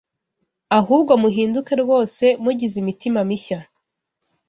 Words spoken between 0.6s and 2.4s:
ahubwo muhinduke rwose